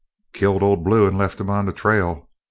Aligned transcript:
"Killed 0.33 0.63
Old 0.63 0.83
Blue 0.83 1.07
and 1.07 1.15
left 1.15 1.39
him 1.39 1.51
on 1.51 1.67
the 1.67 1.71
trail. 1.71 2.27